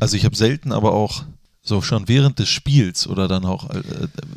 [0.00, 1.24] Also ich habe selten, aber auch
[1.62, 3.82] so schon während des Spiels oder dann auch äh,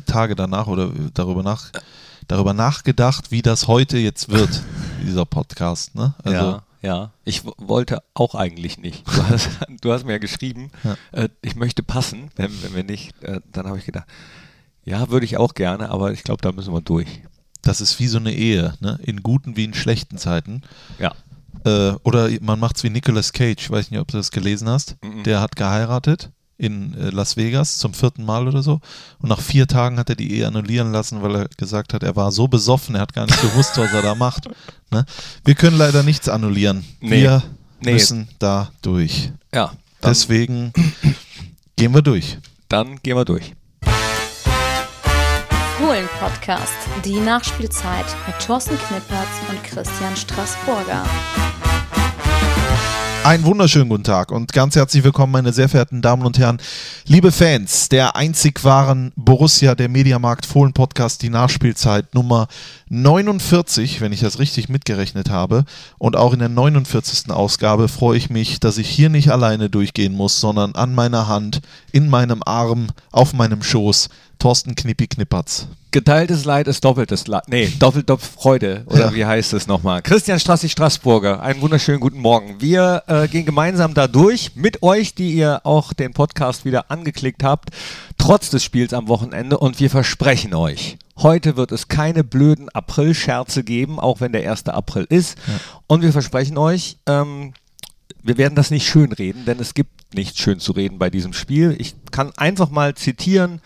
[0.06, 1.72] Tage danach oder darüber nach
[2.28, 4.62] darüber nachgedacht, wie das heute jetzt wird,
[5.02, 5.94] dieser Podcast.
[5.94, 6.14] Ne?
[6.22, 7.10] Also, ja, ja.
[7.24, 9.06] Ich wollte auch eigentlich nicht.
[9.06, 9.48] Du hast,
[9.80, 10.96] du hast mir ja geschrieben, ja.
[11.12, 13.22] Äh, ich möchte passen, wenn, wenn wir nicht.
[13.22, 14.06] Äh, dann habe ich gedacht,
[14.84, 17.22] ja, würde ich auch gerne, aber ich glaube, da müssen wir durch.
[17.62, 18.98] Das ist wie so eine Ehe, ne?
[19.02, 20.60] in guten wie in schlechten Zeiten.
[20.98, 21.14] Ja.
[21.64, 24.68] Äh, oder man macht es wie Nicolas Cage, ich weiß nicht, ob du das gelesen
[24.68, 24.96] hast.
[25.02, 25.22] Mhm.
[25.24, 28.80] Der hat geheiratet in äh, Las Vegas zum vierten Mal oder so.
[29.18, 32.16] Und nach vier Tagen hat er die Ehe annullieren lassen, weil er gesagt hat, er
[32.16, 34.48] war so besoffen, er hat gar nicht gewusst, was er da macht.
[34.90, 35.06] Ne?
[35.44, 36.84] Wir können leider nichts annullieren.
[37.00, 37.22] Nee.
[37.22, 37.42] Wir
[37.80, 37.94] nee.
[37.94, 39.32] müssen da durch.
[39.52, 39.72] Ja.
[40.04, 40.72] Deswegen
[41.74, 42.38] gehen wir durch.
[42.68, 43.54] Dann gehen wir durch.
[45.78, 46.72] Fohlen Podcast,
[47.04, 51.04] die Nachspielzeit mit Thorsten Knippertz und Christian Straßburger.
[53.24, 56.58] Einen wunderschönen guten Tag und ganz herzlich willkommen, meine sehr verehrten Damen und Herren,
[57.06, 62.48] liebe Fans der einzig wahren Borussia, der Mediamarkt Fohlen Podcast, die Nachspielzeit Nummer
[62.90, 65.64] 49, wenn ich das richtig mitgerechnet habe.
[65.96, 67.30] Und auch in der 49.
[67.30, 71.62] Ausgabe freue ich mich, dass ich hier nicht alleine durchgehen muss, sondern an meiner Hand,
[71.92, 75.68] in meinem Arm, auf meinem Schoß, Thorsten Knippi Knippertz.
[75.90, 77.44] Geteiltes Leid ist doppeltes Leid.
[77.46, 78.82] Nee, doppelt, doppelt Freude.
[78.86, 79.14] Oder ja.
[79.14, 80.02] wie heißt es nochmal?
[80.02, 82.60] Christian Strassi Straßburger, einen wunderschönen guten Morgen.
[82.60, 87.44] Wir äh, gehen gemeinsam da durch mit euch, die ihr auch den Podcast wieder angeklickt
[87.44, 87.70] habt,
[88.18, 89.58] trotz des Spiels am Wochenende.
[89.58, 94.66] Und wir versprechen euch, heute wird es keine blöden April-Scherze geben, auch wenn der 1.
[94.68, 95.38] April ist.
[95.46, 95.54] Ja.
[95.86, 97.52] Und wir versprechen euch, ähm,
[98.24, 101.34] wir werden das nicht schön reden, denn es gibt nichts schön zu reden bei diesem
[101.34, 101.76] Spiel.
[101.78, 103.60] Ich kann einfach mal zitieren,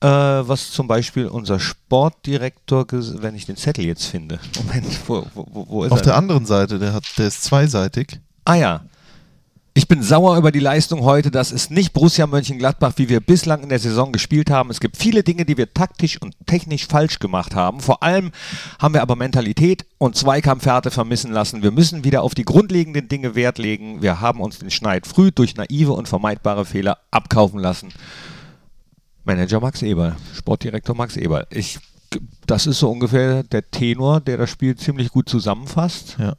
[0.00, 4.38] äh, was zum Beispiel unser Sportdirektor, wenn ich den Zettel jetzt finde.
[4.56, 6.00] Moment, wo, wo, wo ist Auf er?
[6.00, 8.20] Auf der anderen Seite, der, hat, der ist zweiseitig.
[8.44, 8.80] Ah ja.
[9.74, 11.30] Ich bin sauer über die Leistung heute.
[11.30, 14.70] Das ist nicht Borussia Mönchengladbach, wie wir bislang in der Saison gespielt haben.
[14.70, 17.78] Es gibt viele Dinge, die wir taktisch und technisch falsch gemacht haben.
[17.78, 18.32] Vor allem
[18.80, 21.62] haben wir aber Mentalität und Zweikampfhärte vermissen lassen.
[21.62, 24.02] Wir müssen wieder auf die grundlegenden Dinge Wert legen.
[24.02, 27.90] Wir haben uns den Schneid früh durch naive und vermeidbare Fehler abkaufen lassen.
[29.28, 31.46] Manager Max Eberl, Sportdirektor Max Eberl.
[31.50, 31.78] Ich,
[32.46, 36.16] das ist so ungefähr der Tenor, der das Spiel ziemlich gut zusammenfasst.
[36.18, 36.34] Ja.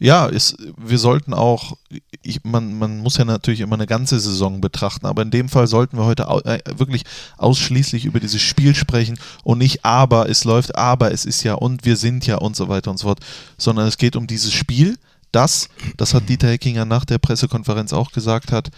[0.00, 1.76] Ja, ist, wir sollten auch,
[2.22, 5.68] ich, man, man muss ja natürlich immer eine ganze Saison betrachten, aber in dem Fall
[5.68, 7.04] sollten wir heute au, äh, wirklich
[7.38, 11.84] ausschließlich über dieses Spiel sprechen und nicht aber, es läuft, aber es ist ja und
[11.84, 13.20] wir sind ja und so weiter und so fort,
[13.56, 14.98] sondern es geht um dieses Spiel,
[15.30, 18.70] das, das hat Dieter Heckinger nach der Pressekonferenz auch gesagt hat,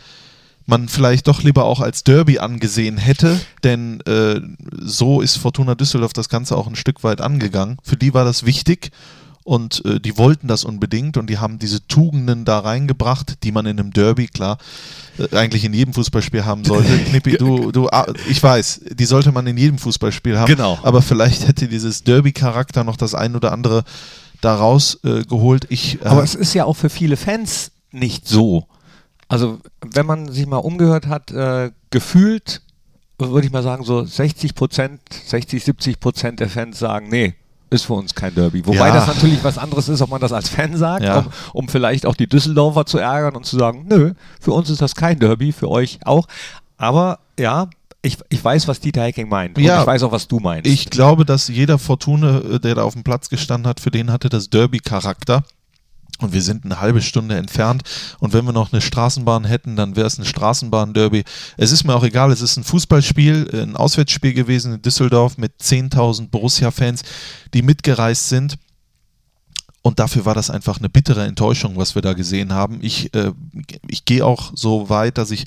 [0.67, 4.41] man vielleicht doch lieber auch als Derby angesehen hätte, denn äh,
[4.79, 7.79] so ist Fortuna Düsseldorf das Ganze auch ein Stück weit angegangen.
[7.83, 8.91] Für die war das wichtig
[9.47, 13.65] und äh, die wollten das unbedingt und die haben diese Tugenden da reingebracht, die man
[13.67, 14.59] in einem Derby, klar,
[15.19, 16.99] äh, eigentlich in jedem Fußballspiel haben sollte.
[17.11, 20.49] Knippi, du, du, ah, ich weiß, die sollte man in jedem Fußballspiel haben.
[20.49, 20.81] Genau.
[20.83, 23.85] Aber vielleicht hätte dieses Derby-Charakter noch das ein oder andere
[24.41, 25.67] daraus äh, geholt.
[25.69, 28.67] Ich, äh, Aber es ist ja auch für viele Fans nicht so.
[29.29, 32.63] Also, wenn man sich mal umgehört hat, äh, gefühlt,
[33.19, 37.35] würde ich mal sagen, so 60 Prozent, 60, 70 Prozent der Fans sagen, nee,
[37.71, 38.65] ist für uns kein Derby.
[38.65, 38.95] Wobei ja.
[38.95, 41.19] das natürlich was anderes ist, ob man das als Fan sagt, ja.
[41.19, 44.83] um, um, vielleicht auch die Düsseldorfer zu ärgern und zu sagen, nö, für uns ist
[44.83, 46.29] das kein Derby, für euch auch.
[46.77, 47.69] Aber ja,
[48.03, 49.59] ich, ich weiß, was Dieter Hecking meint.
[49.59, 50.71] Ja, ich weiß auch, was du meinst.
[50.71, 54.13] Ich glaube, dass jeder Fortune, äh, der da auf dem Platz gestanden hat, für den
[54.13, 55.43] hatte das Derby-Charakter.
[56.21, 57.83] Und wir sind eine halbe Stunde entfernt.
[58.19, 61.25] Und wenn wir noch eine Straßenbahn hätten, dann wäre es ein Straßenbahn-Derby.
[61.57, 65.53] Es ist mir auch egal, es ist ein Fußballspiel, ein Auswärtsspiel gewesen in Düsseldorf mit
[65.61, 67.03] 10.000 Borussia-Fans,
[67.53, 68.57] die mitgereist sind.
[69.83, 72.79] Und dafür war das einfach eine bittere Enttäuschung, was wir da gesehen haben.
[72.83, 73.31] Ich, äh,
[73.87, 75.47] ich gehe auch so weit, dass ich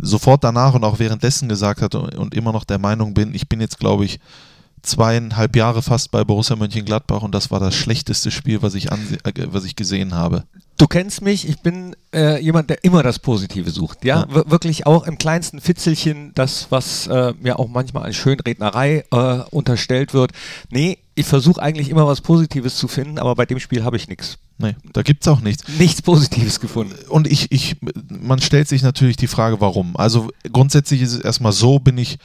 [0.00, 3.60] sofort danach und auch währenddessen gesagt hatte und immer noch der Meinung bin, ich bin
[3.60, 4.20] jetzt, glaube ich,
[4.82, 8.98] zweieinhalb Jahre fast bei Borussia Mönchengladbach und das war das schlechteste Spiel, was ich, äh,
[9.46, 10.44] was ich gesehen habe.
[10.78, 14.04] Du kennst mich, ich bin äh, jemand, der immer das Positive sucht.
[14.04, 14.50] Ja, ja.
[14.50, 20.12] wirklich auch im kleinsten Fitzelchen, das, was äh, mir auch manchmal als Schönrednerei äh, unterstellt
[20.12, 20.32] wird.
[20.70, 24.08] Nee, ich versuche eigentlich immer was Positives zu finden, aber bei dem Spiel habe ich
[24.08, 24.38] nichts.
[24.58, 25.64] Nee, da gibt es auch nichts.
[25.78, 26.94] Nichts Positives gefunden.
[27.08, 27.76] Und ich, ich,
[28.08, 29.96] man stellt sich natürlich die Frage, warum.
[29.96, 32.18] Also grundsätzlich ist es erstmal so, bin ich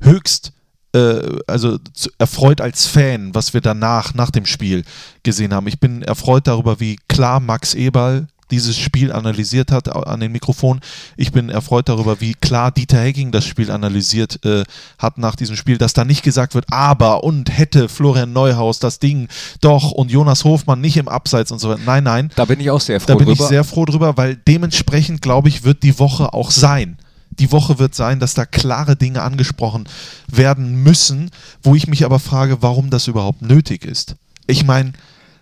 [0.00, 0.52] höchst
[0.94, 1.78] äh, also
[2.18, 4.84] erfreut als Fan, was wir danach, nach dem Spiel
[5.22, 5.66] gesehen haben.
[5.66, 10.80] Ich bin erfreut darüber, wie klar Max Eberl dieses Spiel analysiert hat an den Mikrofon.
[11.16, 14.64] Ich bin erfreut darüber, wie klar Dieter Hecking das Spiel analysiert äh,
[14.98, 18.98] hat nach diesem Spiel, dass da nicht gesagt wird, aber und hätte Florian Neuhaus das
[18.98, 19.28] Ding
[19.60, 21.80] doch und Jonas Hofmann nicht im Abseits und so weiter.
[21.84, 22.30] Nein, nein.
[22.36, 23.42] Da bin ich auch sehr froh Da bin drüber.
[23.42, 26.98] ich sehr froh drüber, weil dementsprechend, glaube ich, wird die Woche auch sein.
[27.38, 29.88] Die Woche wird sein, dass da klare Dinge angesprochen
[30.28, 31.30] werden müssen,
[31.62, 34.16] wo ich mich aber frage, warum das überhaupt nötig ist.
[34.46, 34.92] Ich meine,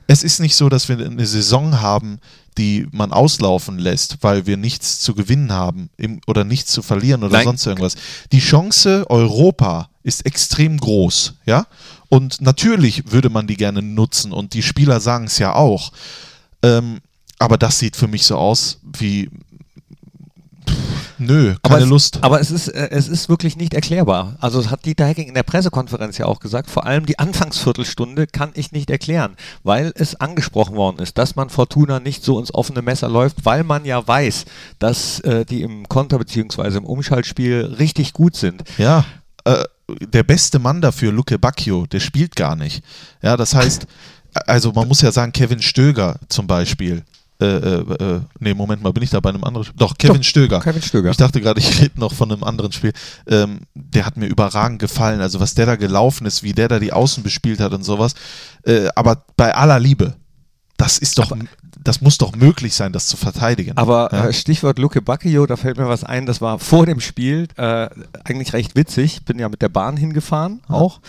[0.07, 2.19] es ist nicht so, dass wir eine Saison haben,
[2.59, 7.25] die man auslaufen lässt, weil wir nichts zu gewinnen haben im, oder nichts zu verlieren
[7.25, 7.45] oder Nein.
[7.45, 7.95] sonst irgendwas.
[8.31, 11.67] Die Chance Europa ist extrem groß, ja?
[12.09, 15.93] Und natürlich würde man die gerne nutzen und die Spieler sagen es ja auch.
[16.63, 17.01] Ähm,
[17.39, 19.31] aber das sieht für mich so aus wie
[21.27, 22.19] nö, Aber keine es, Lust.
[22.23, 24.37] Aber es ist, äh, es ist wirklich nicht erklärbar.
[24.41, 26.71] Also das hat Dieter Hecking in der Pressekonferenz ja auch gesagt.
[26.71, 31.51] Vor allem die Anfangsviertelstunde kann ich nicht erklären, weil es angesprochen worden ist, dass man
[31.51, 34.45] Fortuna nicht so ins offene Messer läuft, weil man ja weiß,
[34.79, 36.79] dass äh, die im Konter- bzw.
[36.79, 38.65] im Umschaltspiel richtig gut sind.
[38.79, 39.05] Ja,
[39.45, 39.65] äh,
[40.01, 42.83] der beste Mann dafür, Luke Bacchio, der spielt gar nicht.
[43.23, 43.87] Ja, das heißt,
[44.47, 47.03] also man muss ja sagen, Kevin Stöger zum Beispiel.
[47.43, 49.77] Äh, äh, äh, nee, Moment mal, bin ich da bei einem anderen Spiel?
[49.77, 50.61] Doch, Kevin Doch, Stöger.
[50.61, 51.11] Kevin Stöger.
[51.11, 52.93] Ich dachte gerade, ich rede noch von einem anderen Spiel.
[53.27, 55.21] Ähm, der hat mir überragend gefallen.
[55.21, 58.15] Also, was der da gelaufen ist, wie der da die Außen bespielt hat und sowas.
[58.65, 60.15] Äh, aber bei aller Liebe,
[60.77, 61.37] das ist doch,
[61.83, 63.77] das muss doch möglich sein, das zu verteidigen.
[63.77, 64.29] Aber ja.
[64.29, 67.89] äh, Stichwort Luke Bacchio, da fällt mir was ein, das war vor dem Spiel äh,
[68.25, 69.25] eigentlich recht witzig.
[69.25, 71.01] Bin ja mit der Bahn hingefahren auch.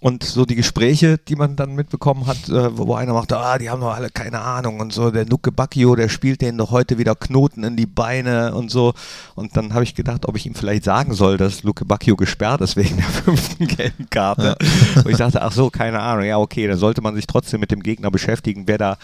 [0.00, 3.68] Und so die Gespräche, die man dann mitbekommen hat, äh, wo einer macht, ah, die
[3.68, 6.96] haben doch alle keine Ahnung und so, der Luke Bacchio, der spielt denen doch heute
[6.96, 8.94] wieder Knoten in die Beine und so.
[9.34, 12.62] Und dann habe ich gedacht, ob ich ihm vielleicht sagen soll, dass Luke Bacchio gesperrt
[12.62, 14.56] ist wegen der fünften gelben Karte.
[14.96, 17.70] Und ich dachte, ach so, keine Ahnung, ja okay, da sollte man sich trotzdem mit
[17.70, 18.96] dem Gegner beschäftigen, wer da,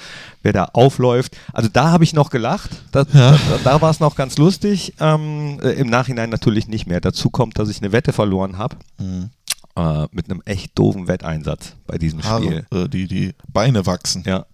[0.42, 1.36] wer da aufläuft.
[1.52, 3.32] Also da habe ich noch gelacht, da, Ja.
[3.32, 4.94] da, da war es noch ganz lustig.
[4.98, 7.02] Ähm, äh, Im Nachhinein natürlich nicht mehr.
[7.02, 8.76] Dazu kommt, dass ich eine Wette verloren habe.
[8.98, 9.28] Mhm.
[9.76, 12.64] Äh, mit einem echt doofen Wetteinsatz bei diesem Spiel.
[12.70, 14.22] Haare, äh, die, die Beine wachsen.
[14.26, 14.46] Ja.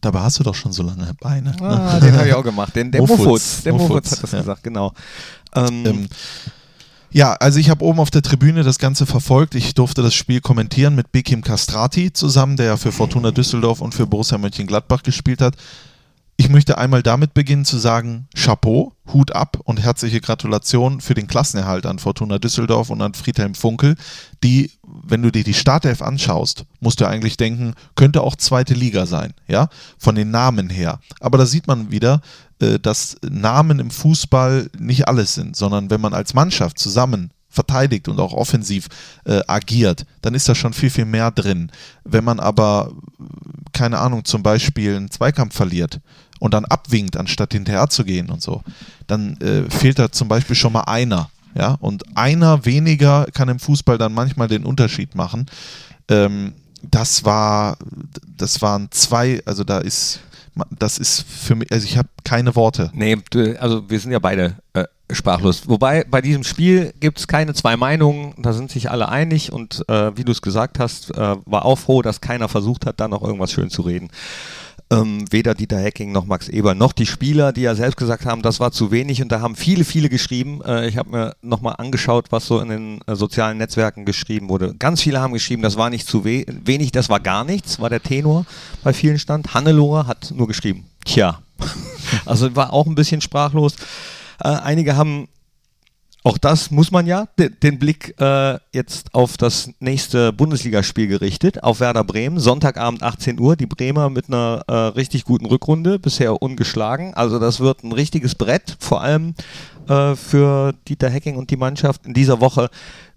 [0.00, 1.50] Dabei hast du doch schon so lange Beine.
[1.50, 1.62] ne?
[1.62, 2.74] Ah, den habe ich auch gemacht.
[2.74, 3.62] Den, der Mofutz.
[3.62, 4.38] Der Mofutz, hat das ja.
[4.40, 4.92] gesagt, genau.
[5.54, 6.08] Ähm, Ähm,
[7.12, 9.54] ja, also ich habe oben auf der Tribüne das Ganze verfolgt.
[9.54, 13.94] Ich durfte das Spiel kommentieren mit Bekim Castrati zusammen, der ja für Fortuna Düsseldorf und
[13.94, 15.56] für Borussia Mönchengladbach gespielt hat.
[16.40, 21.26] Ich möchte einmal damit beginnen zu sagen, Chapeau, Hut ab und herzliche Gratulation für den
[21.26, 23.94] Klassenerhalt an Fortuna Düsseldorf und an Friedhelm Funkel,
[24.42, 29.04] die, wenn du dir die Startelf anschaust, musst du eigentlich denken, könnte auch zweite Liga
[29.04, 31.00] sein, ja, von den Namen her.
[31.20, 32.22] Aber da sieht man wieder,
[32.58, 38.08] äh, dass Namen im Fußball nicht alles sind, sondern wenn man als Mannschaft zusammen verteidigt
[38.08, 38.88] und auch offensiv
[39.26, 41.70] äh, agiert, dann ist da schon viel, viel mehr drin.
[42.04, 42.92] Wenn man aber,
[43.74, 46.00] keine Ahnung, zum Beispiel einen Zweikampf verliert
[46.40, 48.62] und dann abwinkt, anstatt hinterher zu gehen und so,
[49.06, 51.30] dann äh, fehlt da zum Beispiel schon mal einer.
[51.54, 51.76] Ja?
[51.80, 55.46] Und einer weniger kann im Fußball dann manchmal den Unterschied machen.
[56.08, 57.76] Ähm, das war,
[58.36, 60.20] das waren zwei, also da ist,
[60.78, 62.90] das ist für mich, also ich habe keine Worte.
[62.94, 63.18] Nee,
[63.58, 65.68] also wir sind ja beide äh, sprachlos.
[65.68, 69.84] Wobei bei diesem Spiel gibt es keine zwei Meinungen, da sind sich alle einig und
[69.88, 73.08] äh, wie du es gesagt hast, äh, war auch froh, dass keiner versucht hat, da
[73.08, 74.08] noch irgendwas schön zu reden.
[74.92, 78.42] Ähm, weder Dieter Hecking noch Max Eber noch die Spieler, die ja selbst gesagt haben,
[78.42, 80.60] das war zu wenig und da haben viele, viele geschrieben.
[80.64, 84.74] Äh, ich habe mir nochmal angeschaut, was so in den äh, sozialen Netzwerken geschrieben wurde.
[84.76, 87.88] Ganz viele haben geschrieben, das war nicht zu we wenig, das war gar nichts, war
[87.88, 88.46] der Tenor
[88.82, 89.54] bei vielen stand.
[89.54, 91.40] Hannelore hat nur geschrieben, tja.
[92.26, 93.76] also war auch ein bisschen sprachlos.
[94.42, 95.28] Äh, einige haben
[96.22, 101.62] auch das muss man ja, de, den Blick äh, jetzt auf das nächste Bundesligaspiel gerichtet,
[101.62, 106.42] auf Werder Bremen, Sonntagabend 18 Uhr, die Bremer mit einer äh, richtig guten Rückrunde, bisher
[106.42, 107.14] ungeschlagen.
[107.14, 109.34] Also das wird ein richtiges Brett, vor allem
[109.88, 112.68] äh, für Dieter Hecking und die Mannschaft in dieser Woche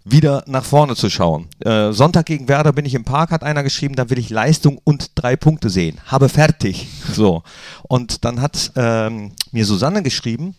[0.06, 1.48] wieder nach vorne zu schauen.
[1.60, 4.80] Äh, Sonntag gegen Werder bin ich im Park, hat einer geschrieben, dann will ich Leistung
[4.84, 6.00] und drei Punkte sehen.
[6.06, 6.88] Habe fertig.
[7.14, 7.44] So.
[7.84, 10.56] Und dann hat ähm, mir Susanne geschrieben,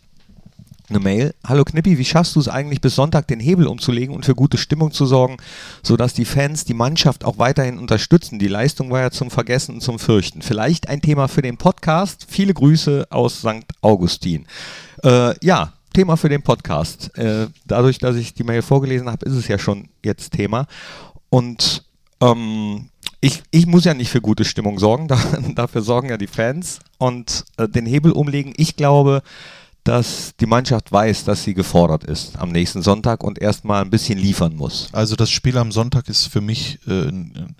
[0.88, 1.34] eine Mail.
[1.46, 4.58] Hallo Knippi, wie schaffst du es eigentlich bis Sonntag den Hebel umzulegen und für gute
[4.58, 5.38] Stimmung zu sorgen,
[5.82, 8.38] sodass die Fans die Mannschaft auch weiterhin unterstützen?
[8.38, 10.42] Die Leistung war ja zum Vergessen und zum Fürchten.
[10.42, 12.26] Vielleicht ein Thema für den Podcast.
[12.28, 13.64] Viele Grüße aus St.
[13.80, 14.46] Augustin.
[15.02, 17.16] Äh, ja, Thema für den Podcast.
[17.16, 20.66] Äh, dadurch, dass ich die Mail vorgelesen habe, ist es ja schon jetzt Thema.
[21.30, 21.84] Und
[22.20, 25.18] ähm, ich, ich muss ja nicht für gute Stimmung sorgen, da,
[25.54, 28.52] dafür sorgen ja die Fans und äh, den Hebel umlegen.
[28.56, 29.22] Ich glaube,
[29.84, 34.18] dass die Mannschaft weiß, dass sie gefordert ist am nächsten Sonntag und erstmal ein bisschen
[34.18, 34.88] liefern muss.
[34.92, 37.54] Also das Spiel am Sonntag ist für mich äh, ein,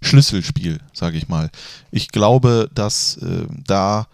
[0.00, 1.50] Schlüsselspiel, sage ich mal.
[1.90, 4.06] Ich glaube, dass äh, da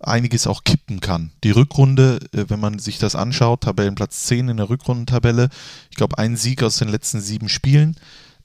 [0.00, 1.32] einiges auch kippen kann.
[1.44, 5.48] Die Rückrunde, äh, wenn man sich das anschaut, Tabellenplatz 10 in der Rückrundentabelle,
[5.90, 7.96] ich glaube, ein Sieg aus den letzten sieben Spielen,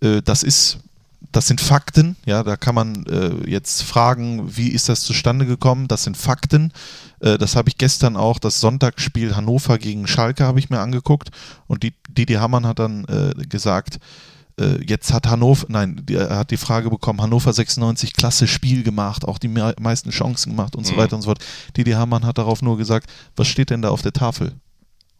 [0.01, 0.79] äh, das ist
[1.31, 5.87] das sind Fakten, ja, da kann man äh, jetzt fragen, wie ist das zustande gekommen?
[5.87, 6.73] Das sind Fakten.
[7.19, 11.29] Äh, das habe ich gestern auch, das Sonntagsspiel Hannover gegen Schalke habe ich mir angeguckt
[11.67, 13.99] und die, Didi Hamann hat dann äh, gesagt,
[14.59, 19.25] äh, jetzt hat Hannover, nein, er hat die Frage bekommen, Hannover 96, klasse Spiel gemacht,
[19.25, 20.89] auch die me meisten Chancen gemacht und mhm.
[20.89, 21.43] so weiter und so fort.
[21.77, 24.53] Didi Hamann hat darauf nur gesagt, was steht denn da auf der Tafel?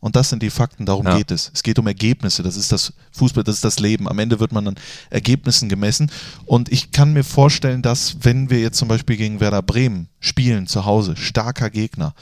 [0.01, 1.15] Und das sind die Fakten, darum ja.
[1.15, 1.51] geht es.
[1.53, 4.09] Es geht um Ergebnisse, das ist das Fußball, das ist das Leben.
[4.09, 4.75] Am Ende wird man an
[5.11, 6.11] Ergebnissen gemessen.
[6.45, 10.65] Und ich kann mir vorstellen, dass wenn wir jetzt zum Beispiel gegen Werder Bremen spielen,
[10.65, 12.15] zu Hause, starker Gegner,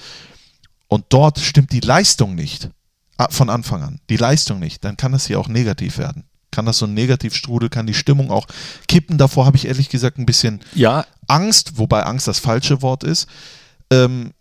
[0.89, 2.69] und dort stimmt die Leistung nicht,
[3.17, 6.25] ah, von Anfang an, die Leistung nicht, dann kann das hier auch negativ werden.
[6.51, 8.48] Kann das so ein Negativstrudel, kann die Stimmung auch
[8.88, 9.17] kippen.
[9.17, 11.05] Davor habe ich ehrlich gesagt ein bisschen ja.
[11.27, 13.27] Angst, wobei Angst das falsche Wort ist.
[13.91, 14.31] Ähm,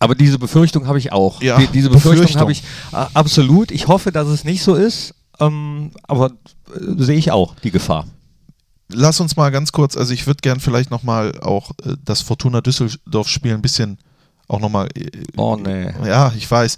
[0.00, 1.42] aber diese Befürchtung habe ich auch.
[1.42, 2.40] Ja, Die, diese Befürchtung, Befürchtung.
[2.40, 3.70] habe ich äh, absolut.
[3.70, 6.32] Ich hoffe, dass es nicht so ist, ähm, aber
[6.74, 8.06] äh, sehe ich auch die Gefahr.
[8.88, 12.62] Lass uns mal ganz kurz, also ich würde gern vielleicht nochmal auch äh, das Fortuna
[12.62, 13.98] Düsseldorf-Spiel ein bisschen
[14.48, 14.88] auch nochmal.
[14.96, 15.92] Äh, oh nee.
[16.04, 16.76] Ja, ich weiß.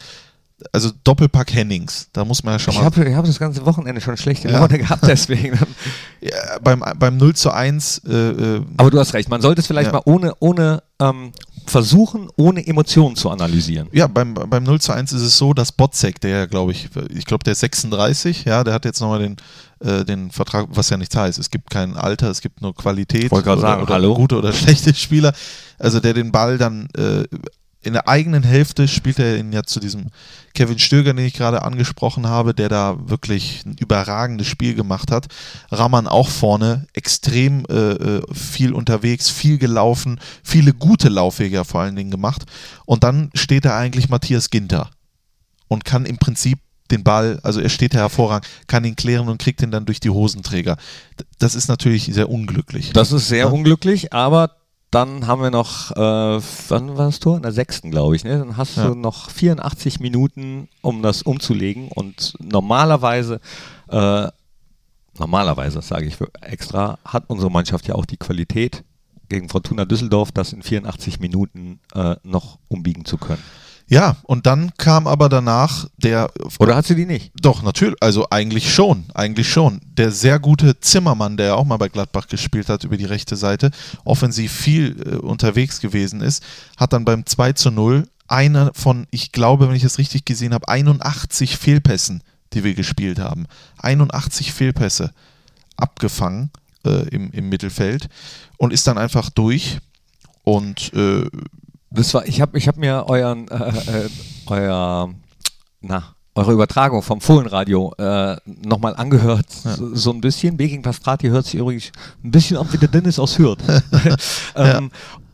[0.72, 2.86] Also Doppelpack Hennings, da muss man ja schon ich mal.
[2.86, 4.58] Hab, ich habe das ganze Wochenende schon schlechte ja.
[4.58, 5.58] Laune gehabt, deswegen.
[6.20, 8.02] ja, beim, beim 0 zu 1.
[8.06, 9.92] Äh, äh, aber du hast recht, man sollte es vielleicht ja.
[9.94, 11.32] mal ohne, ohne ähm,
[11.66, 13.88] versuchen, ohne Emotionen zu analysieren.
[13.92, 17.24] Ja, beim, beim 0 zu 1 ist es so, dass Botzek, der glaube ich, ich
[17.24, 19.36] glaube der ist 36, ja, der hat jetzt nochmal den,
[19.80, 21.38] äh, den Vertrag, was ja nichts heißt.
[21.38, 25.32] Es gibt kein Alter, es gibt nur Qualität oder, sagen, oder gute oder schlechte Spieler.
[25.78, 27.24] Also der den Ball dann äh,
[27.82, 30.06] in der eigenen Hälfte spielt er ihn ja zu diesem
[30.54, 35.26] Kevin Stöger, den ich gerade angesprochen habe, der da wirklich ein überragendes Spiel gemacht hat.
[35.70, 41.96] Raman auch vorne, extrem äh, äh viel unterwegs, viel gelaufen, viele gute Laufwege vor allen
[41.96, 42.44] Dingen gemacht.
[42.86, 44.90] Und dann steht da eigentlich Matthias Ginter
[45.68, 46.60] und kann im Prinzip
[46.92, 49.98] den Ball, also er steht da hervorragend, kann ihn klären und kriegt ihn dann durch
[49.98, 50.76] die Hosenträger.
[51.38, 52.92] Das ist natürlich sehr unglücklich.
[52.92, 53.46] Das ist sehr ja?
[53.46, 54.61] unglücklich, aber
[54.92, 55.96] dann haben wir noch, äh,
[56.68, 57.36] wann war das Tor?
[57.36, 58.24] In der sechsten, glaube ich.
[58.24, 58.38] Ne?
[58.38, 58.88] Dann hast ja.
[58.88, 61.88] du noch 84 Minuten, um das umzulegen.
[61.88, 63.40] Und normalerweise,
[63.88, 64.28] äh,
[65.18, 68.84] normalerweise sage ich extra, hat unsere Mannschaft ja auch die Qualität,
[69.30, 73.42] gegen Fortuna Düsseldorf das in 84 Minuten äh, noch umbiegen zu können.
[73.92, 76.30] Ja, und dann kam aber danach der.
[76.58, 77.30] Oder hat sie die nicht?
[77.42, 77.96] Doch, natürlich.
[78.00, 79.04] Also eigentlich schon.
[79.12, 79.82] Eigentlich schon.
[79.84, 83.36] Der sehr gute Zimmermann, der ja auch mal bei Gladbach gespielt hat über die rechte
[83.36, 83.70] Seite,
[84.04, 86.42] offensiv viel äh, unterwegs gewesen ist,
[86.78, 90.54] hat dann beim 2 zu 0 eine von, ich glaube, wenn ich es richtig gesehen
[90.54, 92.22] habe, 81 Fehlpässen,
[92.54, 93.44] die wir gespielt haben.
[93.76, 95.12] 81 Fehlpässe
[95.76, 96.48] abgefangen
[96.86, 98.08] äh, im, im Mittelfeld
[98.56, 99.80] und ist dann einfach durch.
[100.44, 101.26] Und äh,
[101.94, 104.08] das war, ich habe ich hab mir euren, äh, äh,
[104.46, 105.10] euer,
[105.80, 109.76] na, eure Übertragung vom Fohlenradio äh, nochmal angehört, ja.
[109.76, 110.56] so, so, ein bisschen.
[110.56, 111.92] Beging Pastrati hört sich übrigens
[112.24, 113.58] ein bisschen an wie der Dennis aus Hürth.
[114.56, 114.80] ähm, ja.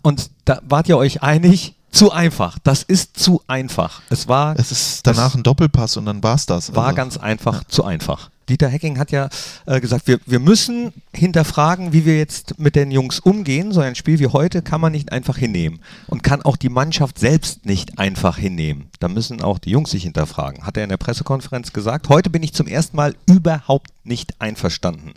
[0.02, 2.58] Und da wart ihr euch einig, zu einfach.
[2.64, 4.02] Das ist zu einfach.
[4.10, 4.58] Es war.
[4.58, 6.74] Es ist danach ein Doppelpass und dann war es das.
[6.74, 6.96] War also.
[6.96, 7.68] ganz einfach, ja.
[7.68, 8.30] zu einfach.
[8.48, 9.28] Dieter Hecking hat ja
[9.66, 13.72] äh, gesagt, wir, wir müssen hinterfragen, wie wir jetzt mit den Jungs umgehen.
[13.72, 17.18] So ein Spiel wie heute kann man nicht einfach hinnehmen und kann auch die Mannschaft
[17.18, 18.88] selbst nicht einfach hinnehmen.
[19.00, 20.64] Da müssen auch die Jungs sich hinterfragen.
[20.64, 22.08] Hat er in der Pressekonferenz gesagt.
[22.08, 25.14] Heute bin ich zum ersten Mal überhaupt nicht einverstanden.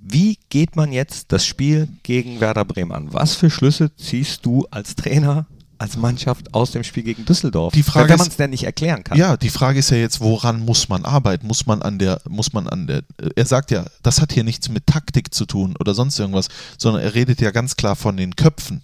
[0.00, 3.12] Wie geht man jetzt das Spiel gegen Werder Bremen an?
[3.12, 5.46] Was für Schlüsse ziehst du als Trainer
[5.80, 7.72] als Mannschaft aus dem Spiel gegen Düsseldorf.
[7.72, 9.16] Die Frage wenn man es denn nicht erklären kann.
[9.16, 11.46] Ja, die Frage ist ja jetzt, woran muss man arbeiten?
[11.46, 13.02] Muss man an der, muss man an der,
[13.34, 17.02] er sagt ja, das hat hier nichts mit Taktik zu tun oder sonst irgendwas, sondern
[17.02, 18.82] er redet ja ganz klar von den Köpfen.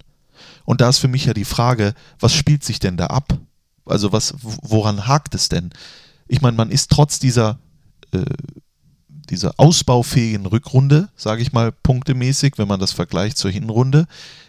[0.65, 3.39] Und da ist für mich ja die Frage, was spielt sich denn da ab?
[3.85, 5.71] Also was, woran hakt es denn?
[6.29, 7.59] Ich meine, man ist trotz dieser
[8.13, 8.25] äh,
[9.29, 14.07] dieser ausbaufähigen Rückrunde, sage ich mal, punktemäßig, wenn man das vergleicht zur Hinrunde,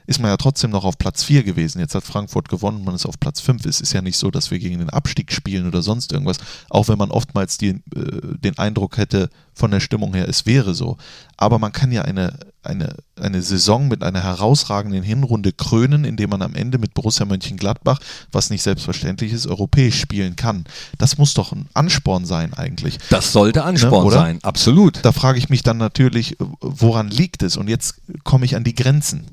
[0.08, 1.80] ist man ja trotzdem noch auf Platz 4 gewesen.
[1.80, 3.66] Jetzt hat Frankfurt gewonnen, man ist auf Platz 5.
[3.66, 6.38] Es ist ja nicht so, dass wir gegen den Abstieg spielen oder sonst irgendwas,
[6.70, 10.74] auch wenn man oftmals die, äh, den Eindruck hätte, von der Stimmung her, es wäre
[10.74, 10.98] so.
[11.36, 16.42] Aber man kann ja eine, eine, eine Saison mit einer herausragenden Hinrunde krönen, indem man
[16.42, 18.00] am Ende mit Borussia Mönchengladbach,
[18.32, 20.66] was nicht selbstverständlich ist, europäisch spielen kann.
[21.00, 23.00] Das muss doch ein Ansporn sein eigentlich.
[23.10, 25.04] Das sollte Ansporn ne, sein, absolut.
[25.04, 27.58] Da frage ich mich dann natürlich, woran liegt es?
[27.58, 29.26] Und jetzt komme ich an die Grenzen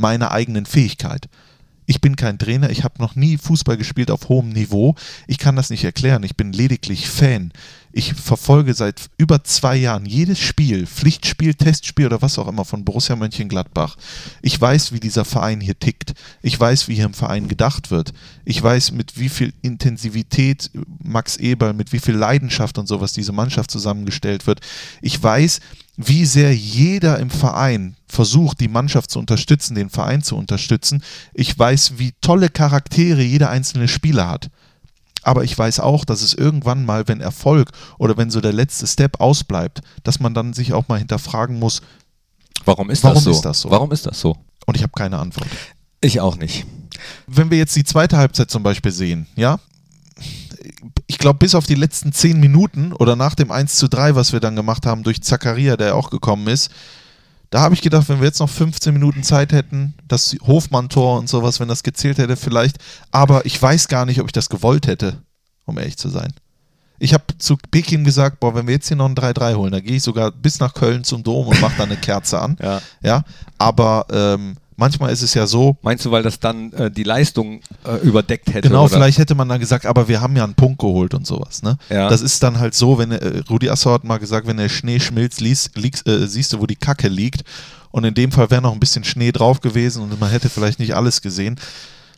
[0.00, 1.28] meiner eigenen Fähigkeit.
[1.90, 4.94] Ich bin kein Trainer, ich habe noch nie Fußball gespielt auf hohem Niveau.
[5.26, 7.50] Ich kann das nicht erklären, ich bin lediglich Fan.
[7.90, 12.84] Ich verfolge seit über zwei Jahren jedes Spiel, Pflichtspiel, Testspiel oder was auch immer von
[12.84, 13.96] Borussia Mönchengladbach.
[14.40, 16.12] Ich weiß, wie dieser Verein hier tickt.
[16.42, 18.12] Ich weiß, wie hier im Verein gedacht wird.
[18.44, 20.70] Ich weiß, mit wie viel Intensivität
[21.02, 24.60] Max Eberl, mit wie viel Leidenschaft und sowas diese Mannschaft zusammengestellt wird.
[25.02, 25.58] Ich weiß,
[26.06, 31.02] wie sehr jeder im Verein versucht, die Mannschaft zu unterstützen, den Verein zu unterstützen.
[31.34, 34.50] Ich weiß, wie tolle Charaktere jeder einzelne Spieler hat.
[35.22, 38.86] Aber ich weiß auch, dass es irgendwann mal, wenn Erfolg oder wenn so der letzte
[38.86, 41.82] Step ausbleibt, dass man dann sich auch mal hinterfragen muss,
[42.64, 43.30] Warum ist, Warum das, so?
[43.30, 43.70] ist das so?
[43.70, 44.36] Warum ist das so?
[44.66, 45.48] und ich habe keine Antwort.
[46.00, 46.64] Ich auch nicht.
[47.26, 49.58] Wenn wir jetzt die zweite Halbzeit zum Beispiel sehen, ja,
[51.10, 54.32] ich glaube, bis auf die letzten zehn Minuten oder nach dem 1 zu 3, was
[54.32, 56.70] wir dann gemacht haben durch Zakaria, der auch gekommen ist,
[57.50, 61.28] da habe ich gedacht, wenn wir jetzt noch 15 Minuten Zeit hätten, das Hofmann-Tor und
[61.28, 62.76] sowas, wenn das gezählt hätte, vielleicht.
[63.10, 65.16] Aber ich weiß gar nicht, ob ich das gewollt hätte,
[65.64, 66.32] um ehrlich zu sein.
[67.00, 69.82] Ich habe zu Peking gesagt, boah, wenn wir jetzt hier noch ein 3-3 holen, dann
[69.82, 72.56] gehe ich sogar bis nach Köln zum Dom und mache da eine Kerze an.
[72.62, 72.80] Ja.
[73.02, 73.24] ja?
[73.58, 77.60] Aber ähm, manchmal ist es ja so, Meinst du, weil das dann äh, die Leistung
[77.84, 78.68] äh, überdeckt hätte?
[78.68, 78.94] Genau, oder?
[78.94, 81.62] vielleicht hätte man dann gesagt, aber wir haben ja einen Punkt geholt und sowas.
[81.62, 81.76] Ne?
[81.90, 82.08] Ja.
[82.08, 84.98] Das ist dann halt so, wenn äh, Rudi Assauer hat mal gesagt, wenn der Schnee
[84.98, 87.42] schmilzt, liest, liegst, äh, siehst du, wo die Kacke liegt.
[87.92, 90.78] Und in dem Fall wäre noch ein bisschen Schnee drauf gewesen und man hätte vielleicht
[90.78, 91.58] nicht alles gesehen.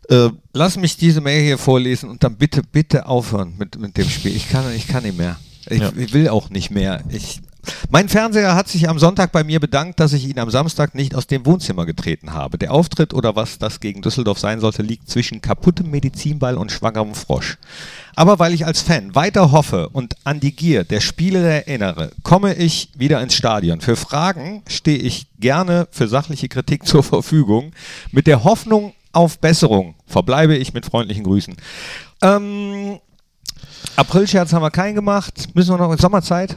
[0.09, 4.09] Äh, Lass mich diese Mail hier vorlesen und dann bitte, bitte aufhören mit, mit dem
[4.09, 4.35] Spiel.
[4.35, 5.37] Ich kann, ich kann nicht mehr.
[5.69, 5.91] Ich, Ja.
[5.97, 7.03] ich will auch nicht mehr.
[7.09, 7.41] Ich,
[7.91, 11.15] mein Fernseher hat sich am Sonntag bei mir bedankt, dass ich ihn am Samstag nicht
[11.15, 12.59] aus dem Wohnzimmer getreten habe.
[12.59, 17.15] Der Auftritt oder was das gegen Düsseldorf sein sollte, liegt zwischen kaputtem Medizinball und schwangerem
[17.15, 17.59] Frosch.
[18.15, 22.55] Aber weil ich als Fan weiter hoffe und an die Gier der Spiele erinnere, komme
[22.55, 23.81] ich wieder ins Stadion.
[23.81, 27.73] Für Fragen stehe ich gerne für sachliche Kritik zur Verfügung.
[28.11, 31.55] Mit der Hoffnung auf Besserung verbleibe ich mit freundlichen Grüßen.
[32.23, 32.99] Ähm,
[33.97, 35.55] April-Scherz haben wir keinen gemacht.
[35.55, 36.57] Müssen wir noch in Sommerzeit?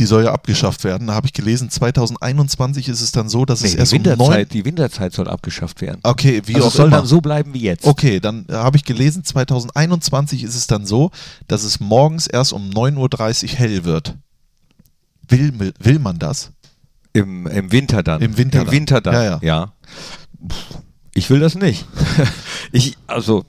[0.00, 1.08] Die soll ja abgeschafft werden.
[1.08, 4.16] Da habe ich gelesen, 2021 ist es dann so, dass es die, erst um neun.
[4.18, 6.00] Winterzeit, die Winterzeit soll abgeschafft werden.
[6.02, 6.96] Okay, wie also auch es soll immer.
[6.96, 7.86] dann so bleiben wie jetzt.
[7.86, 11.10] Okay, dann äh, habe ich gelesen, 2021 ist es dann so,
[11.48, 14.16] dass es morgens erst um 9.30 Uhr hell wird.
[15.28, 16.50] Will, will man das?
[17.12, 18.22] Im, Im Winter dann.
[18.22, 18.72] Im Winter Im dann.
[18.72, 19.14] Winter dann.
[19.14, 19.72] Ja, ja.
[20.48, 20.78] Pff,
[21.12, 21.84] Ich will das nicht.
[22.72, 23.44] ich, also,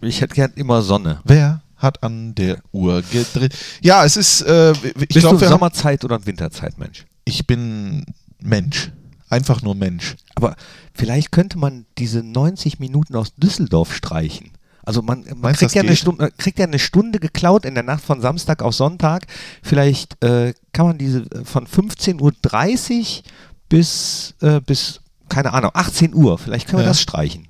[0.00, 1.20] ich hätte gern immer Sonne.
[1.24, 3.54] Wer hat an der Uhr gedreht?
[3.80, 7.06] Ja, es ist, äh, ich Bist du wir Sommerzeit oder Winterzeit, Mensch?
[7.24, 8.04] ich bin
[8.40, 8.90] Mensch.
[9.30, 10.16] Einfach nur Mensch.
[10.34, 10.56] Aber
[10.94, 14.52] vielleicht könnte man diese 90 Minuten aus Düsseldorf streichen.
[14.82, 15.94] Also man, man kriegt, ja?
[15.94, 19.26] Stunde, man kriegt ja eine Stunde geklaut in der Nacht von Samstag auf Sonntag.
[19.62, 23.22] Vielleicht äh, kann man diese äh, von 15.30 Uhr
[23.68, 26.90] bis, äh, bis, keine Ahnung, 18 Uhr, vielleicht können wir Ja.
[26.90, 27.48] das streichen.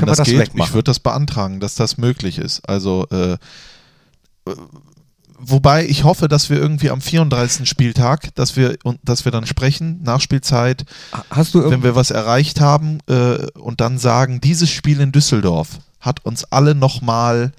[0.00, 2.68] Wenn das, das geht, ich würde das beantragen, dass das möglich ist.
[2.68, 3.38] Also, äh, äh,
[5.38, 7.68] wobei ich hoffe, dass wir irgendwie am 34.
[7.68, 10.84] Spieltag, dass wir, und, dass wir dann sprechen, Nachspielzeit,
[11.52, 16.44] wenn wir was erreicht haben äh, und dann sagen, dieses Spiel in Düsseldorf hat uns
[16.44, 17.52] alle nochmal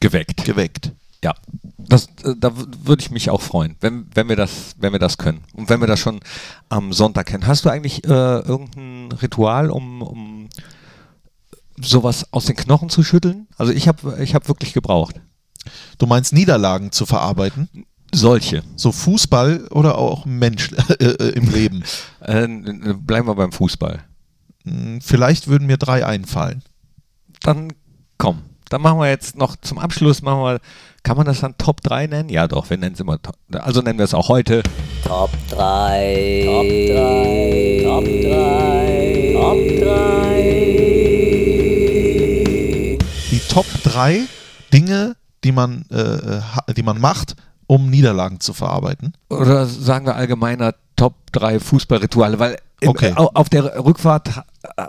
[0.00, 0.44] geweckt?
[0.44, 0.92] geweckt.
[1.22, 1.34] Ja,
[1.76, 5.18] das, äh, da würde ich mich auch freuen, wenn, wenn, wir das, wenn wir das
[5.18, 5.42] können.
[5.52, 6.20] Und wenn wir das schon
[6.68, 7.46] am Sonntag kennen.
[7.46, 10.39] Hast du eigentlich äh, irgendein Ritual, um, um
[11.82, 13.46] sowas aus den Knochen zu schütteln?
[13.56, 15.20] Also ich habe ich hab wirklich gebraucht.
[15.98, 17.68] Du meinst Niederlagen zu verarbeiten?
[18.12, 18.62] Solche.
[18.76, 21.82] So Fußball oder auch Mensch äh, äh, im Leben?
[22.22, 24.00] Äh, bleiben wir beim Fußball.
[24.64, 26.62] Hm, Vielleicht würden mir drei einfallen.
[27.42, 27.72] Dann
[28.18, 28.42] komm.
[28.68, 30.60] Dann machen wir jetzt noch zum Abschluss, machen wir,
[31.02, 32.28] kann man das dann Top 3 nennen?
[32.28, 33.36] Ja doch, wir nennen es immer Top.
[33.52, 34.62] Also nennen wir es auch heute.
[35.04, 36.42] Top 3.
[36.44, 37.82] Top 3.
[37.84, 39.32] Top 3.
[39.34, 40.99] Top 3.
[43.50, 44.22] Top drei
[44.72, 46.40] Dinge, die man, äh,
[46.74, 47.36] die man macht,
[47.66, 49.14] um Niederlagen zu verarbeiten.
[49.28, 53.12] Oder sagen wir allgemeiner Top 3 Fußballrituale, weil im, Okay.
[53.16, 54.44] au- auf der Rückfahrt ha-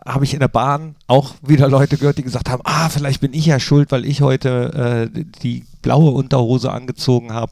[0.05, 3.33] habe ich in der Bahn auch wieder Leute gehört, die gesagt haben, ah, vielleicht bin
[3.33, 7.51] ich ja schuld, weil ich heute äh, die blaue Unterhose angezogen habe.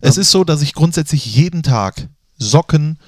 [0.00, 2.08] Es ist so, dass ich grundsätzlich jeden Tag
[2.38, 2.98] Socken,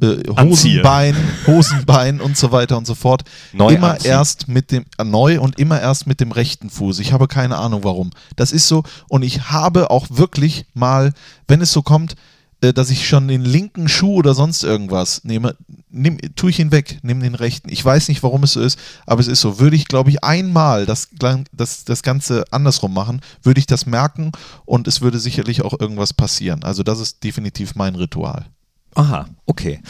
[0.00, 0.22] äh.
[0.40, 1.16] Hosenbein,
[1.46, 4.10] Hosenbein und so weiter und so fort Neu immer anziehen.
[4.10, 6.98] erst mit dem äh, neu und immer erst mit dem rechten Fuß.
[6.98, 8.10] Ich habe keine Ahnung warum.
[8.36, 11.12] Das ist so und ich habe auch wirklich mal,
[11.46, 12.16] wenn es so kommt,
[12.64, 15.56] äh, dass ich schon den linken Schuh oder sonst irgendwas nehme,
[15.90, 17.68] nimm, tue ich ihn weg, nehme den rechten.
[17.70, 19.58] Ich weiß nicht, warum es so ist, aber es ist so.
[19.58, 24.32] Würde ich, glaube ich, einmal das, das, das Ganze andersrum machen, würde ich das merken
[24.64, 26.64] und es würde sicherlich auch irgendwas passieren.
[26.64, 28.46] Also das ist definitiv mein Ritual.
[28.94, 29.80] Aha, okay.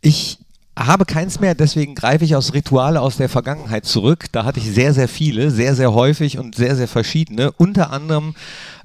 [0.00, 0.38] Ich
[0.76, 4.26] habe keins mehr, deswegen greife ich aus Rituale aus der Vergangenheit zurück.
[4.32, 7.52] Da hatte ich sehr, sehr viele, sehr, sehr häufig und sehr, sehr verschiedene.
[7.52, 8.34] Unter anderem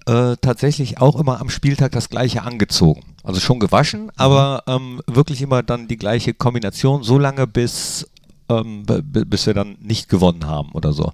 [0.06, 3.04] äh, tatsächlich auch immer am Spieltag das gleiche angezogen.
[3.24, 8.08] Also schon gewaschen, aber ähm, wirklich immer dann die gleiche Kombination, so lange bis,
[8.50, 11.14] ähm, bis wir dann nicht gewonnen haben oder so.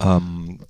[0.00, 0.60] Ähm,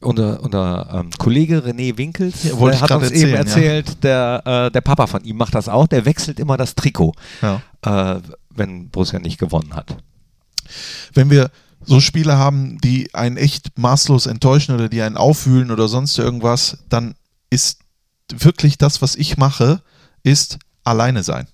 [0.00, 3.36] unser, unser ähm, Kollege René Winkels Ja, der ich hat uns eben erzählen, ja.
[3.38, 7.12] erzählt, der, äh, der Papa von ihm macht das auch, der wechselt immer das Trikot,
[7.42, 7.62] Ja.
[7.82, 9.96] äh, wenn Borussia nicht gewonnen hat.
[11.14, 11.50] wenn wir
[11.84, 16.78] so Spiele haben, die einen echt maßlos enttäuschen oder die einen aufwühlen oder sonst irgendwas,
[16.88, 17.14] dann
[17.50, 17.80] ist
[18.32, 19.82] wirklich das, was ich mache,
[20.24, 21.46] ist alleine sein.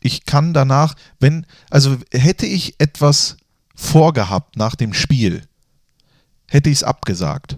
[0.00, 3.38] Ich kann danach, wenn, also hätte ich etwas
[3.74, 5.44] vorgehabt nach dem Spiel,
[6.48, 7.56] hätte ich es abgesagt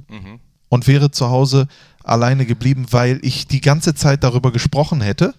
[0.68, 1.68] und wäre zu Hause
[2.04, 5.34] alleine geblieben, weil ich die ganze Zeit darüber gesprochen hätte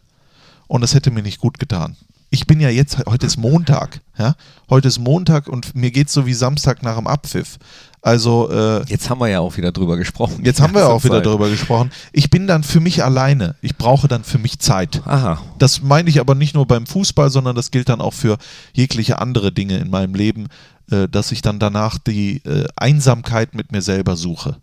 [0.68, 1.96] und es hätte mir nicht gut getan.
[2.30, 4.36] Ich bin ja jetzt, heute ist Montag, ja,
[4.70, 7.58] heute ist Montag und mir geht es so wie Samstag nach dem Abpfiff.
[8.02, 10.44] Also äh, Jetzt haben wir ja auch wieder drüber gesprochen.
[10.44, 11.26] jetzt haben wir auch wieder Zeit.
[11.26, 11.90] darüber gesprochen.
[12.12, 13.56] Ich bin dann für mich alleine.
[13.62, 15.02] Ich brauche dann für mich Zeit.
[15.06, 15.42] Aha.
[15.58, 18.38] Das meine ich aber nicht nur beim Fußball, sondern das gilt dann auch für
[18.74, 20.48] jegliche andere Dinge in meinem Leben,
[20.92, 24.58] äh, dass ich dann danach die äh, Einsamkeit mit mir selber suche.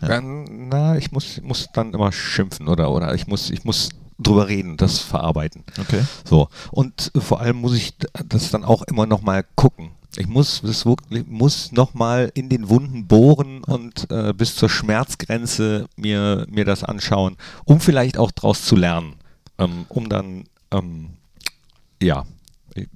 [0.00, 0.20] Ja.
[0.20, 4.76] Na, ich muss, muss dann immer schimpfen oder, oder ich muss, ich muss drüber reden,
[4.76, 5.64] das verarbeiten.
[5.80, 6.02] Okay.
[6.28, 6.48] So.
[6.70, 7.94] Und äh, vor allem muss ich
[8.26, 9.90] das dann auch immer nochmal gucken.
[10.16, 15.86] Ich muss das wirklich, muss nochmal in den Wunden bohren und äh, bis zur Schmerzgrenze
[15.96, 19.14] mir, mir das anschauen, um vielleicht auch draus zu lernen.
[19.58, 21.10] Ähm, um dann, ähm,
[22.02, 22.24] ja,
[22.74, 22.88] ich-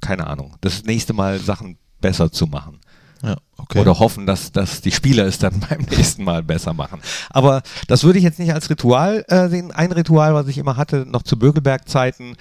[0.00, 2.80] keine Ahnung, das nächste Mal Sachen besser zu machen.
[3.22, 3.78] Ja, okay.
[3.80, 7.00] Oder hoffen, dass, dass die Spieler es dann beim nächsten Mal besser machen.
[7.30, 9.72] Aber das würde ich jetzt nicht als Ritual äh, sehen.
[9.72, 12.36] Ein Ritual, was ich immer hatte, noch zu Bögelberg-Zeiten,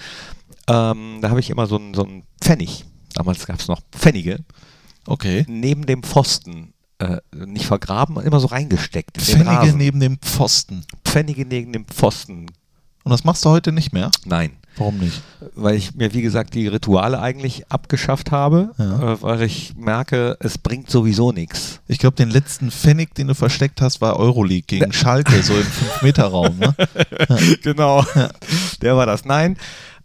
[0.68, 2.84] ähm, da habe ich immer so einen so einen Pfennig,
[3.16, 4.40] damals gab es noch Pfennige,
[5.08, 5.46] okay.
[5.48, 9.18] neben dem Pfosten, äh, nicht vergraben, immer so reingesteckt.
[9.22, 10.86] Pfennige neben dem Pfosten.
[11.06, 12.48] Pfennige neben dem Pfosten.
[13.04, 14.12] Und das machst du heute nicht mehr?
[14.26, 14.58] Nein.
[14.78, 15.22] Warum nicht?
[15.56, 19.14] weil ich mir, wie gesagt, die Rituale eigentlich abgeschafft habe, Ja.
[19.14, 21.80] äh, weil ich merke, es bringt sowieso nichts.
[21.88, 25.62] Ich glaube, den letzten Pfennig, den du versteckt hast, war Euroleague gegen Schalke, so im
[25.64, 26.58] 5-Meter-Raum.
[26.58, 26.76] Ne?
[27.62, 28.04] genau,
[28.82, 29.26] der war das.
[29.26, 29.58] Nein,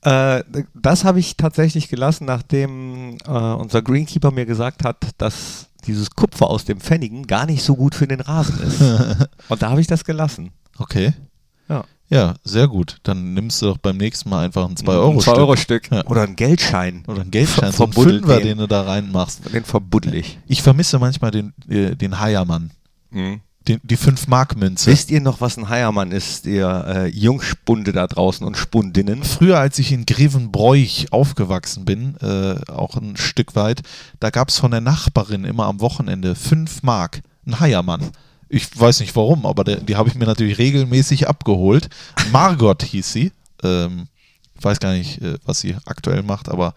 [0.02, 0.42] äh,
[0.74, 6.50] das habe ich tatsächlich gelassen, nachdem äh, unser Greenkeeper mir gesagt hat, dass dieses Kupfer
[6.50, 8.80] aus dem Pfennigen gar nicht so gut für den Rasen ist.
[9.48, 10.50] Und da habe ich das gelassen.
[10.78, 11.14] Okay.
[11.68, 11.84] Ja.
[12.10, 12.98] Ja, sehr gut.
[13.02, 15.34] Dann nimmst du doch beim nächsten Mal einfach ein 2-Euro-Stück.
[15.34, 15.90] 2-Euro-Stück.
[15.90, 16.06] Ja.
[16.06, 17.04] Oder ein Geldschein.
[17.06, 18.48] Oder ein Geldschein, so ein Verbuddelt Fünfer, den.
[18.48, 19.52] den du da reinmachst.
[19.52, 20.38] Den verbuddel ich.
[20.46, 22.70] Ich vermisse manchmal den, äh, den Heiermann.
[23.10, 23.40] Mhm.
[23.66, 24.90] Den, die 5-Mark-Münze.
[24.90, 29.22] Wisst ihr noch, was ein Heiermann ist, ihr äh, Jungspunde da draußen und Spundinnen?
[29.22, 33.82] Früher, als ich in Grevenbroich aufgewachsen bin, äh, auch ein Stück weit,
[34.20, 38.10] da gab es von der Nachbarin immer am Wochenende 5 Mark, ein Heiermann.
[38.48, 41.88] Ich weiß nicht warum, aber der, die habe ich mir natürlich regelmäßig abgeholt.
[42.32, 43.32] Margot hieß sie.
[43.62, 44.08] Ähm,
[44.58, 46.74] ich weiß gar nicht, äh, was sie aktuell macht, aber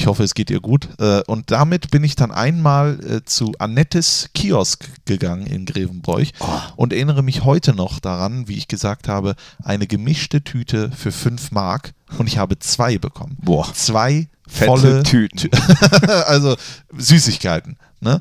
[0.00, 0.88] ich hoffe, es geht ihr gut.
[0.98, 6.32] Äh, und damit bin ich dann einmal äh, zu Annettes Kiosk gegangen in Grevenbroich
[6.76, 11.50] und erinnere mich heute noch daran, wie ich gesagt habe, eine gemischte Tüte für 5
[11.52, 13.36] Mark und ich habe zwei bekommen.
[13.42, 13.70] Boah.
[13.74, 15.50] Zwei Fette volle Tüten.
[16.26, 16.56] also
[16.96, 17.76] Süßigkeiten.
[18.00, 18.20] Ne?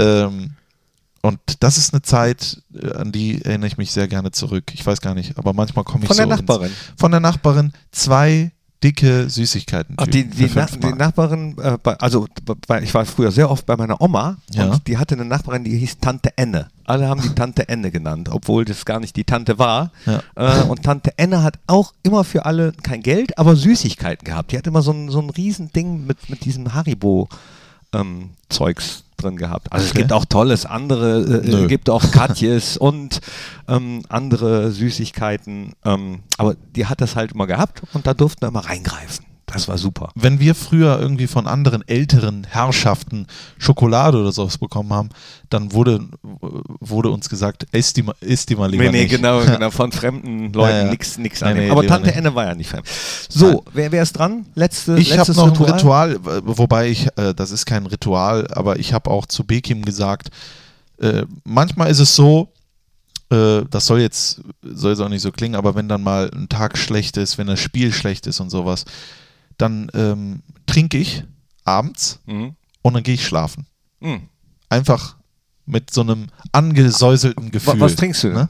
[0.00, 0.54] Ähm,
[1.22, 4.72] und das ist eine Zeit, äh, an die erinnere ich mich sehr gerne zurück.
[4.74, 6.70] Ich weiß gar nicht, aber manchmal komme ich Von so der ins- Nachbarin.
[6.96, 8.50] Von der Nachbarin zwei
[8.82, 9.94] dicke Süßigkeiten.
[9.96, 12.26] Ach, die, die, Na, die Nachbarin, äh, bei, also
[12.66, 14.64] bei, ich war früher sehr oft bei meiner Oma Ja.
[14.72, 16.66] und die hatte eine Nachbarin, die hieß Tante Enne.
[16.84, 19.92] Alle haben die Tante Enne genannt, obwohl das gar nicht die Tante war.
[20.04, 20.20] Ja.
[20.34, 24.50] Äh, und Tante Enne hat auch immer für alle kein Geld, aber Süßigkeiten gehabt.
[24.50, 26.74] Die hat immer so ein, so ein Riesending mit, mit diesem
[27.92, 29.72] Haribo-Zeugs drin gehabt.
[29.72, 30.00] Also es Okay.
[30.00, 33.20] gibt auch tolles andere, äh, äh, gibt auch Katjes und
[33.68, 35.72] ähm, andere Süßigkeiten.
[35.84, 39.24] Ähm, aber die hat das halt immer gehabt und da durften wir immer reingreifen.
[39.52, 40.10] Das war super.
[40.14, 43.26] Wenn wir früher irgendwie von anderen älteren Herrschaften
[43.58, 45.10] Schokolade oder sowas bekommen haben,
[45.50, 46.00] dann wurde,
[46.80, 49.10] wurde uns gesagt, isst die, mal- isst die mal lieber Nee, nee, nicht.
[49.16, 50.90] genau, genau, von fremden Leuten Ja, ja.
[50.90, 52.16] nix, nix Nee, nee, Aber Tante nicht.
[52.16, 52.86] Enne war ja nicht fremd.
[53.28, 54.46] So, wer, wer ist dran?
[54.54, 56.10] Letzte, Ich habe letztes noch Ritual?
[56.10, 59.84] ein Ritual, wobei ich, äh, das ist kein Ritual, aber ich habe auch zu Bekim
[59.84, 60.28] gesagt,
[60.98, 62.48] äh, manchmal ist es so,
[63.30, 66.48] äh, das soll jetzt, soll jetzt auch nicht so klingen, aber wenn dann mal ein
[66.48, 68.84] Tag schlecht ist, wenn das Spiel schlecht ist und sowas,
[69.58, 71.24] dann ähm, trinke ich
[71.64, 72.54] abends Mhm.
[72.82, 73.66] und dann gehe ich schlafen.
[74.00, 74.22] Mhm.
[74.68, 75.16] Einfach
[75.66, 77.78] mit so einem angesäuselten Gefühl.
[77.80, 78.28] was trinkst du?
[78.28, 78.48] Ne?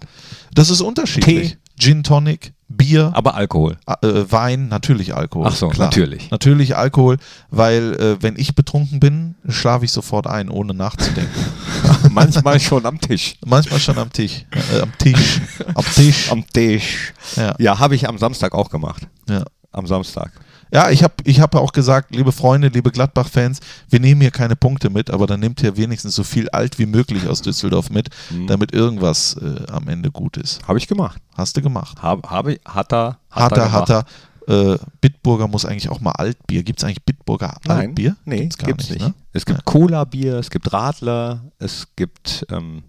[0.54, 1.52] Das ist unterschiedlich.
[1.52, 1.56] Tee?
[1.78, 3.76] Gin Tonic, Bier, Aber Alkohol.
[3.86, 5.46] äh, Wein, natürlich Alkohol.
[5.48, 6.30] Ach so, natürlich.
[6.30, 7.16] Natürlich Alkohol,
[7.50, 11.32] weil äh, wenn ich betrunken bin, schlafe ich sofort ein, ohne nachzudenken.
[12.10, 13.34] Manchmal schon am Tisch.
[13.44, 14.44] Manchmal schon am Tisch.
[14.74, 15.40] Äh, am Tisch.
[15.74, 16.30] Am Tisch.
[16.30, 17.12] Am Tisch.
[17.36, 17.54] Ja.
[17.58, 19.08] Ja, habe ich am Samstag auch gemacht.
[19.28, 19.44] Ja.
[19.72, 20.30] Am Samstag.
[20.72, 24.56] Ja, ich habe ich hab auch gesagt, liebe Freunde, liebe Gladbach-Fans, wir nehmen hier keine
[24.56, 28.08] Punkte mit, aber dann nehmt ihr wenigstens so viel alt wie möglich aus Düsseldorf mit,
[28.30, 28.46] Mhm.
[28.46, 30.66] damit irgendwas äh, am Ende gut ist.
[30.66, 31.20] Habe ich gemacht.
[31.36, 32.02] Hast du gemacht.
[32.02, 33.18] Hab, habe, hat er.
[33.30, 33.90] Hat er, gemacht.
[33.90, 34.06] hat
[34.48, 34.72] er.
[34.72, 36.62] Äh, Bitburger muss eigentlich auch mal Altbier.
[36.62, 38.16] Gibt es eigentlich Bitburger Nein, Altbier?
[38.24, 39.00] nee, Gibt's gar gibt's nicht.
[39.02, 39.14] ne?
[39.34, 42.44] Es gibt Cola-Bier, es gibt Radler, es gibt.
[42.50, 42.82] Ähm,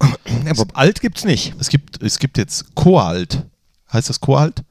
[0.48, 1.54] aber alt gibt's nicht.
[1.58, 3.44] Es gibt, es gibt jetzt Koalt.
[3.92, 4.62] Heißt das Koalt?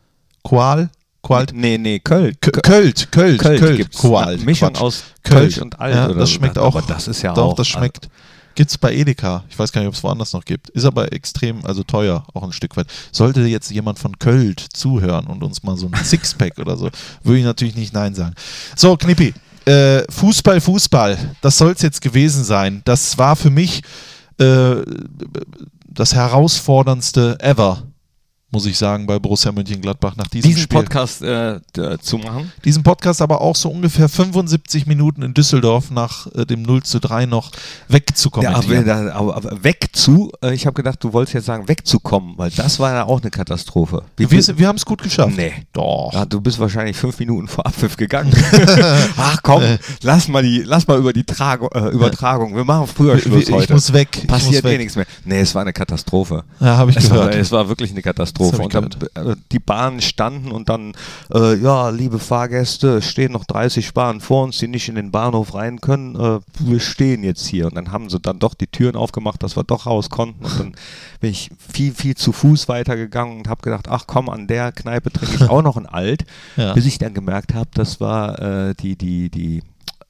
[0.43, 0.89] Koal?
[1.27, 1.51] Koalt?
[1.53, 2.35] Nee, nee, Köln.
[2.39, 3.97] K Költ, Költ, Köln Költ, gibt's.
[3.97, 4.27] Koalt.
[4.37, 4.81] Eine Mischung Quatsch.
[4.81, 6.35] aus Kölsch und Alt Ja, das so.
[6.35, 6.81] schmeckt Aber auch.
[6.87, 8.09] das ist ja doch, auch- das schmeckt.
[8.55, 9.43] Gibt's bei Edeka.
[9.49, 10.69] Ich weiß gar nicht, ob es woanders noch gibt.
[10.71, 12.87] Ist aber extrem, also teuer, auch ein Stück weit.
[13.11, 16.89] Sollte jetzt jemand von Költ zuhören und uns mal so ein Sixpack oder so,
[17.23, 18.33] würde ich natürlich nicht Nein sagen.
[18.75, 19.33] So, Knippi.
[19.65, 21.35] Äh, Fußball, Fußball.
[21.41, 22.81] Das soll es jetzt gewesen sein.
[22.85, 23.81] Das war für mich
[24.39, 24.75] äh,
[25.85, 27.83] das herausforderndste ever,
[28.49, 30.79] muss ich sagen, bei Borussia Mönchengladbach nach diesem Diesen Spiel.
[30.79, 31.59] Podcast äh,
[31.99, 32.51] zu machen.
[32.63, 36.99] Diesen Podcast aber auch so ungefähr 75 Minuten in Düsseldorf nach äh, dem 0 zu
[36.99, 37.59] 3 noch Ja,
[37.95, 38.89] wegzukommentieren.
[38.89, 42.49] aber, aber, aber weg zu, äh, ich habe gedacht, du wolltest jetzt sagen, wegzukommen, weil
[42.51, 44.03] das war ja auch eine Katastrophe.
[44.15, 45.35] Wie wir wir haben es gut geschafft.
[45.35, 45.51] Nee.
[45.73, 46.11] Doch.
[46.13, 48.31] Ja, du bist wahrscheinlich fünf Minuten vor Abpfiff gegangen.
[49.17, 49.61] Ach komm,
[50.03, 52.55] lass mal die, lass mal über die Trago, äh, Übertragung.
[52.55, 53.73] Wir machen früher Schluss ich heute.
[53.73, 54.07] muss weg.
[54.21, 54.79] Ich Passiert muss eh weg.
[54.79, 55.05] nichts mehr.
[55.25, 56.45] Nee, es war eine Katastrophe.
[56.61, 57.35] Ja, habe ich Es war, gehört.
[57.35, 58.36] es war wirklich eine Katastrophe.
[58.37, 60.93] Das Und dann, äh, die Bahnen standen und dann,
[61.33, 65.53] äh, ja, liebe Fahrgäste, stehen noch 30 Bahnen vor uns, die nicht in den Bahnhof
[65.53, 66.15] rein können.
[66.15, 67.67] Äh, wir stehen jetzt hier.
[67.67, 70.45] Und dann haben sie dann doch die Türen aufgemacht, dass wir doch raus konnten.
[70.45, 70.75] Und dann
[71.19, 75.11] bin ich viel, viel zu Fuß weitergegangen und habe gedacht, ach komm, an der Kneipe
[75.11, 76.25] trinke ich auch noch ein Alt.
[76.55, 76.73] Ja.
[76.73, 79.61] Bis ich dann gemerkt habe, das war äh, die, die, die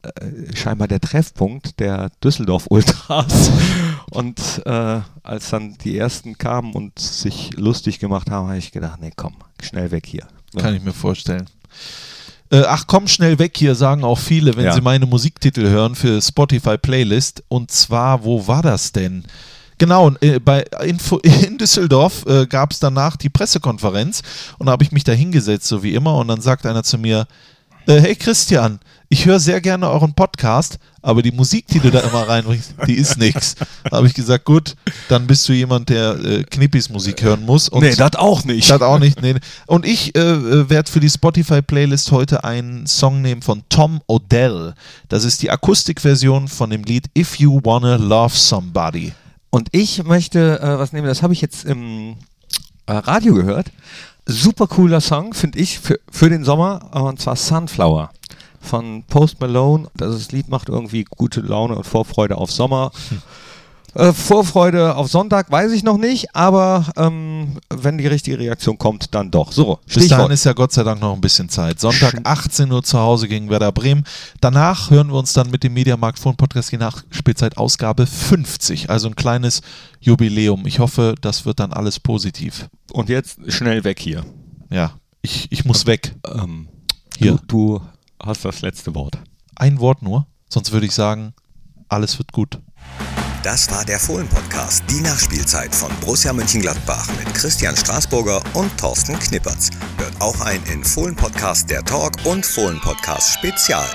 [0.04, 3.52] äh, scheinbar der Treffpunkt der Düsseldorf-Ultras.
[4.12, 9.00] Und äh, als dann die ersten kamen und sich lustig gemacht haben, habe ich gedacht,
[9.02, 10.26] nee, komm, schnell weg hier.
[10.58, 11.46] Kann ich mir vorstellen.
[12.50, 14.74] Äh, ach komm schnell weg hier, sagen auch viele, wenn Ja.
[14.74, 17.44] sie meine Musiktitel hören für Spotify Playlist.
[17.50, 19.26] Und zwar, wo war das denn?
[19.78, 24.24] Genau, äh, bei Info, in Düsseldorf äh, gab es danach die Pressekonferenz
[24.58, 26.98] und da habe ich mich da hingesetzt, so wie immer, und dann sagt einer zu
[26.98, 27.28] mir,
[27.86, 32.00] äh, hey Christian, ich höre sehr gerne euren Podcast, aber die Musik, die du da
[32.02, 33.56] immer reinbringst, die ist nix.
[33.86, 34.76] Da habe ich gesagt, gut,
[35.08, 37.70] dann bist du jemand, der äh, Knippis Musik hören muss.
[37.70, 38.70] Und nee, das auch nicht.
[38.70, 39.22] das auch nicht.
[39.22, 39.36] Nee.
[39.66, 44.74] Und ich äh, äh, werde für die Spotify-Playlist heute einen Song nehmen von Tom Odell.
[45.08, 49.14] Das ist die Akustikversion von dem Lied If You Wanna Love Somebody.
[49.50, 52.18] Und ich möchte äh, was nehmen, das habe ich jetzt im
[52.88, 53.72] äh, Radio gehört.
[54.26, 58.10] Super cooler Song, finde ich, für, für den Sommer, und zwar Sunflower
[58.68, 59.88] von Post Malone.
[59.96, 62.92] Das Lied macht irgendwie gute Laune und Vorfreude auf Sommer.
[63.98, 69.16] Äh, Vorfreude auf Sonntag weiß ich noch nicht, aber ähm, wenn die richtige Reaktion kommt,
[69.16, 69.52] dann doch.
[69.52, 71.80] So, Bis dahin ist ja Gott sei Dank noch ein bisschen Zeit.
[71.80, 74.04] Sonntag 18 Uhr zu Hause gegen Werder Bremen.
[74.40, 78.90] Danach hören wir uns dann mit dem Mediamarkt Phone Podcast je nach Spielzeit Ausgabe 50.
[78.92, 79.62] Also ein kleines
[80.00, 80.68] Jubiläum.
[80.68, 82.70] Ich hoffe, das wird dann alles positiv.
[82.92, 84.26] Und jetzt schnell weg hier.
[84.70, 84.92] Ja,
[85.24, 86.14] ich, ich muss weg.
[86.26, 86.68] Ähm,
[87.18, 87.40] Hier.
[87.48, 87.82] Du, du
[88.22, 89.20] hast das letzte Wort.
[89.56, 91.34] Ein Wort nur, sonst würde ich sagen,
[91.90, 92.60] alles wird gut.
[93.44, 99.70] Das war der Fohlen-Podcast, die Nachspielzeit von Borussia Mönchengladbach mit Christian Straßburger und Thorsten Knippertz.
[99.98, 103.88] Hört auch ein in Fohlen-Podcast der Talk und Fohlen-Podcast Spezial.